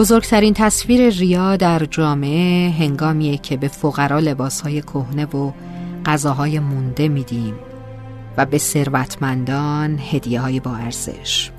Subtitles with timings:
[0.00, 5.52] بزرگترین تصویر ریا در جامعه هنگامیه که به فقرا لباسهای کهنه و
[6.06, 7.54] غذاهای مونده میدیم
[8.36, 11.50] و به ثروتمندان هدیه های با ارزش.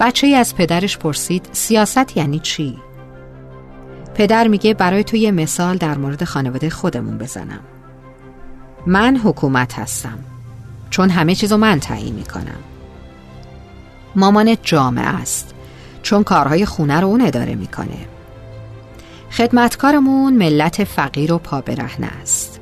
[0.00, 2.78] بچه ای از پدرش پرسید سیاست یعنی چی؟
[4.14, 7.60] پدر میگه برای تو یه مثال در مورد خانواده خودمون بزنم.
[8.86, 10.18] من حکومت هستم
[10.90, 12.60] چون همه چیزو من تعیین می‌کنم.
[14.14, 15.55] مامان جامعه است.
[16.06, 17.96] چون کارهای خونه رو اون اداره می‌کنه.
[19.30, 22.60] خدمتکارمون ملت فقیر و پابرهنه است.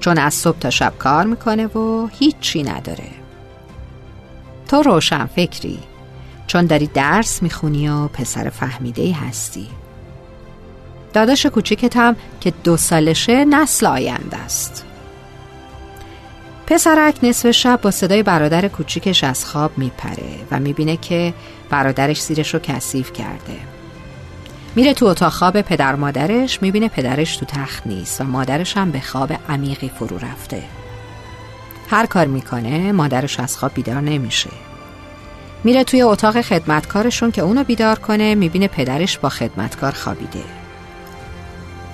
[0.00, 3.08] چون از صبح تا شب کار می‌کنه و هیچی نداره.
[4.68, 5.78] تو روشن فکری
[6.46, 9.68] چون داری درس می‌خونی و پسر فهمیده هستی.
[11.12, 14.84] داداش کوچیکت هم که دو سالشه نسل آینده است.
[16.66, 21.34] پسرک نصف شب با صدای برادر کوچیکش از خواب میپره و می‌بینه که
[21.70, 23.58] برادرش زیرش رو کثیف کرده.
[24.76, 29.00] میره تو اتاق خواب پدر مادرش می‌بینه پدرش تو تخت نیست و مادرش هم به
[29.00, 30.62] خواب عمیقی فرو رفته.
[31.90, 34.50] هر کار می‌کنه مادرش از خواب بیدار نمیشه.
[35.64, 40.42] میره توی اتاق خدمتکارشون که اونو بیدار کنه می‌بینه پدرش با خدمتکار خوابیده.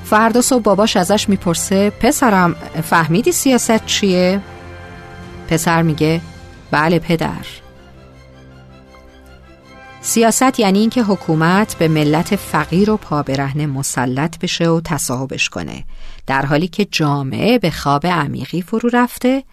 [0.05, 4.41] فردا صبح باباش ازش می‌پرسه پسرم فهمیدی سیاست چیه؟
[5.49, 6.21] پسر میگه
[6.71, 7.47] بله پدر.
[10.01, 15.85] سیاست یعنی اینکه حکومت به ملت فقیر و پابرهنه مسلط بشه و تصاحبش کنه
[16.27, 19.45] در حالی که جامعه به خواب عمیقی فرو رفته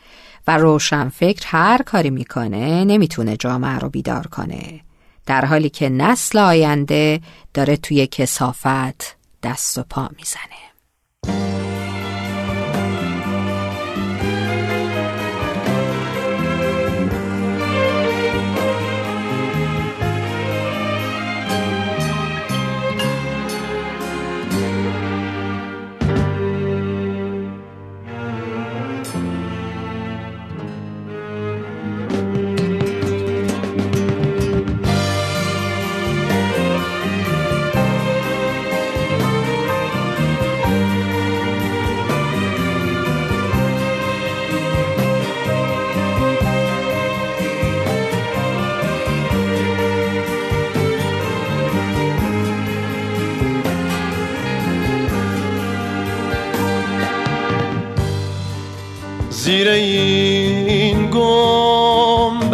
[0.48, 4.82] و روشنفکر هر کاری می‌کنه نمی‌تونه جامعه رو بیدار کنه.
[5.26, 7.22] در حالی که نسل آینده
[7.54, 10.69] داره توی کسافت دست و پا می‌زنه.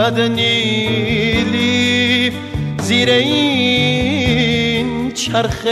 [0.05, 1.51] گنبد نیلی
[2.81, 5.65] زیر این چرخ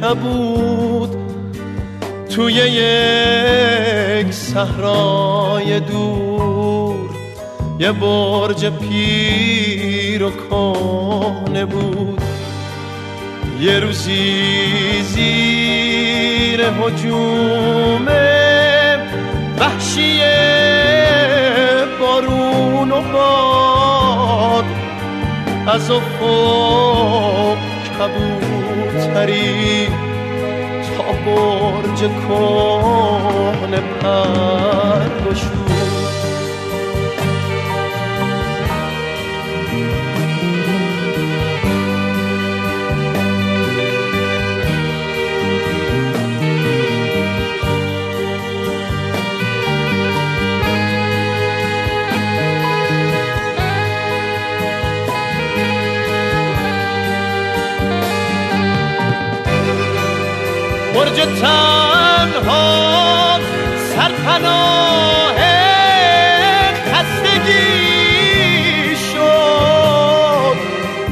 [0.00, 1.16] کبود.
[2.34, 7.10] توی یک صحرای دور
[7.78, 12.22] یه برج پیر و کهنه بود.
[13.60, 18.32] یه روزی زیر حجومه
[19.58, 20.20] وحشی
[22.92, 24.64] و باد
[25.66, 27.58] از افق
[27.98, 29.86] کبوتری
[30.96, 35.34] تا برج کهنه پر
[61.12, 63.38] برج تنها
[63.96, 65.38] سرپناه
[66.92, 67.76] خستگی
[68.96, 70.56] شد.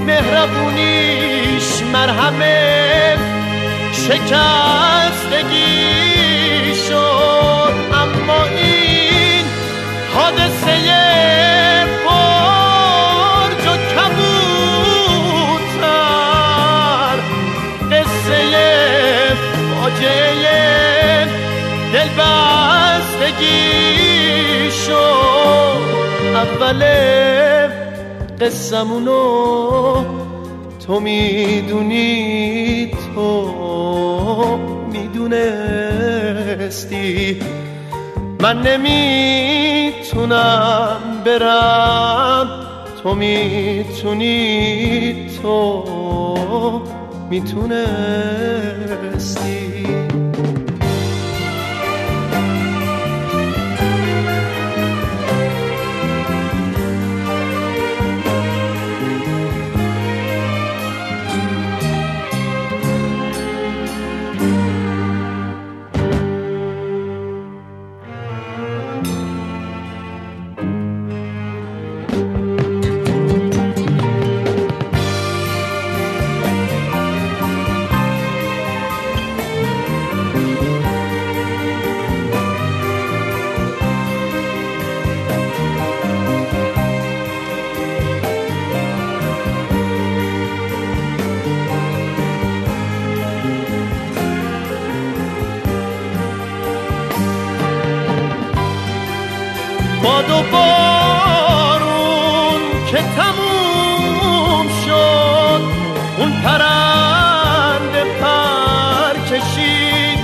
[0.07, 3.19] مهربونیش مرهمه
[3.93, 5.81] شکستگی
[26.51, 26.83] اول
[28.41, 30.05] قصمونو
[30.87, 32.07] تو می‌دونی
[33.15, 33.29] تو
[34.93, 35.81] می‌دونستی.
[38.43, 39.41] من نمی‌تونم
[41.25, 42.49] برم
[43.03, 44.31] تو می‌تونی
[45.43, 45.85] تو
[47.31, 47.81] می‌تونستی.
[100.03, 101.81] باد و بارون
[102.91, 105.63] که تموم شد
[106.19, 110.21] اون پرنده پر کشید.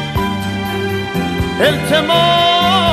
[1.60, 2.86] التماسم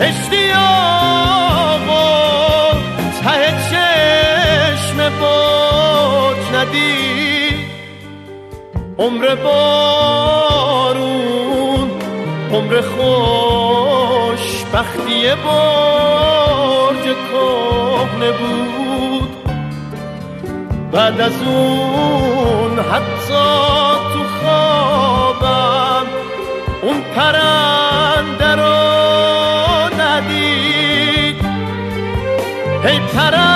[0.00, 1.92] اشتیاق و
[3.22, 7.66] ته چشم بود ندید.
[8.98, 11.06] عمر بارون
[12.52, 12.80] عمر
[14.36, 19.36] خوشبختی برج کهنه بود.
[20.92, 23.44] بعد از اون حتی
[24.12, 26.06] تو خوابم
[26.82, 28.74] اون پرنده رو
[30.00, 31.36] ندید.
[32.84, 33.55] هی پرنده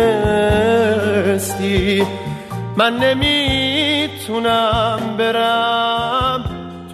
[2.77, 6.45] من نمی‌تونم برم.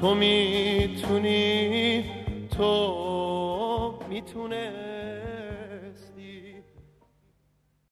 [0.00, 0.53] تو می‌تونی